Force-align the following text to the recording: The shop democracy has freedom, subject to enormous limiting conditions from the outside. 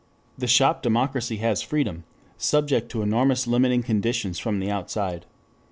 The 0.35 0.47
shop 0.47 0.81
democracy 0.81 1.37
has 1.37 1.61
freedom, 1.61 2.05
subject 2.35 2.89
to 2.89 3.03
enormous 3.03 3.45
limiting 3.45 3.83
conditions 3.83 4.39
from 4.39 4.59
the 4.59 4.71
outside. 4.71 5.27